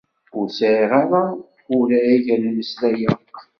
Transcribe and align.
Ur 0.37 0.47
sεiɣ 0.57 0.91
ara 1.01 1.21
urag 1.77 2.25
ad 2.33 2.41
mmeslayeɣ. 2.47 3.17